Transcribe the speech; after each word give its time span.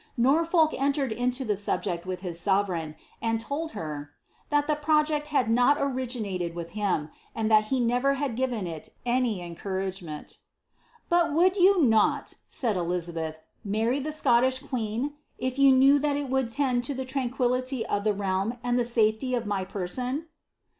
Norfolk 0.17 0.73
entered 0.81 1.11
into 1.11 1.45
the 1.45 1.55
subject 1.55 2.07
with 2.07 2.21
his 2.21 2.39
sovereign, 2.39 2.95
and 3.21 3.39
told 3.39 3.73
her, 3.73 4.09
^ 4.47 4.49
that 4.49 4.65
the 4.65 4.75
project 4.75 5.27
had 5.27 5.47
not 5.47 5.77
originated 5.79 6.55
with 6.55 6.71
him, 6.71 7.09
and 7.35 7.51
that 7.51 7.65
he 7.65 7.79
never 7.79 8.15
had 8.15 8.35
given 8.35 8.65
it 8.65 8.89
any 9.05 9.43
encouragement." 9.43 10.27
^^ 10.27 10.37
But 11.07 11.33
would 11.33 11.55
you 11.55 11.83
not," 11.83 12.33
said 12.49 12.77
Eliza 12.77 13.13
beth, 13.13 13.35
^ 13.35 13.39
marry 13.63 13.99
the 13.99 14.11
Scottish 14.11 14.57
queen, 14.57 15.13
if 15.37 15.59
you 15.59 15.71
knew 15.71 15.99
that 15.99 16.17
it 16.17 16.31
would 16.31 16.49
tend 16.49 16.83
to 16.85 16.95
the 16.95 17.05
tranquillity 17.05 17.85
of 17.85 18.03
the 18.03 18.13
realm, 18.15 18.57
and 18.63 18.79
the 18.79 18.85
safety 18.85 19.35
of 19.35 19.45
my 19.45 19.63
person 19.63 20.29